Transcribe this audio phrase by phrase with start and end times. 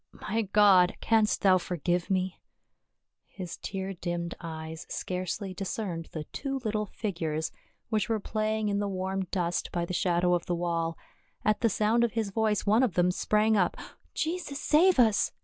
[0.29, 0.95] "My God!
[0.99, 2.41] Canst thou forgive me?"
[3.37, 7.51] His tear dimmed eyes scarcely discerned the two little figures
[7.89, 10.97] which were playing in the warm dust by the shadow of the wall.
[11.45, 13.77] At the sound of his voice one of them sprang up.
[14.15, 15.33] "Jesus save us